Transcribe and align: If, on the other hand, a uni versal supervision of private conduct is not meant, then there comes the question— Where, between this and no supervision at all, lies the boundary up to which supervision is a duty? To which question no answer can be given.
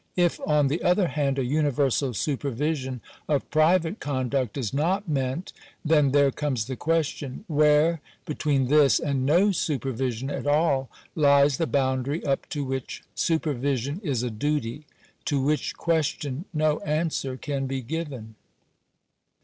If, 0.15 0.39
on 0.47 0.67
the 0.67 0.81
other 0.81 1.09
hand, 1.09 1.37
a 1.37 1.43
uni 1.45 1.69
versal 1.69 2.15
supervision 2.15 3.01
of 3.29 3.47
private 3.51 3.99
conduct 3.99 4.57
is 4.57 4.73
not 4.73 5.07
meant, 5.07 5.53
then 5.85 6.09
there 6.11 6.31
comes 6.31 6.65
the 6.65 6.75
question— 6.75 7.45
Where, 7.47 8.01
between 8.25 8.65
this 8.67 8.99
and 8.99 9.27
no 9.27 9.51
supervision 9.51 10.31
at 10.31 10.47
all, 10.47 10.89
lies 11.13 11.57
the 11.57 11.67
boundary 11.67 12.25
up 12.25 12.49
to 12.49 12.63
which 12.63 13.03
supervision 13.13 14.01
is 14.03 14.23
a 14.23 14.31
duty? 14.31 14.87
To 15.25 15.39
which 15.39 15.77
question 15.77 16.45
no 16.51 16.79
answer 16.79 17.37
can 17.37 17.67
be 17.67 17.83
given. 17.83 18.33